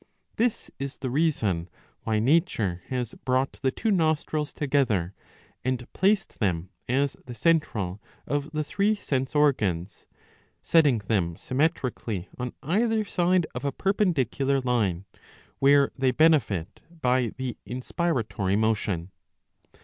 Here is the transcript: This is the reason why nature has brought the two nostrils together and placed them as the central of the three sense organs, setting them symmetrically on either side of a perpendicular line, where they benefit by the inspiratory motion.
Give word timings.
This 0.37 0.71
is 0.79 0.95
the 0.97 1.11
reason 1.11 1.69
why 2.05 2.17
nature 2.17 2.81
has 2.87 3.13
brought 3.13 3.59
the 3.61 3.69
two 3.69 3.91
nostrils 3.91 4.51
together 4.51 5.13
and 5.63 5.87
placed 5.93 6.39
them 6.39 6.71
as 6.89 7.15
the 7.27 7.35
central 7.35 8.01
of 8.25 8.49
the 8.51 8.63
three 8.63 8.95
sense 8.95 9.35
organs, 9.35 10.07
setting 10.59 10.97
them 11.05 11.35
symmetrically 11.35 12.29
on 12.39 12.53
either 12.63 13.05
side 13.05 13.45
of 13.53 13.63
a 13.63 13.71
perpendicular 13.71 14.59
line, 14.59 15.05
where 15.59 15.91
they 15.95 16.09
benefit 16.09 16.79
by 16.99 17.27
the 17.37 17.55
inspiratory 17.67 18.57
motion. 18.57 19.11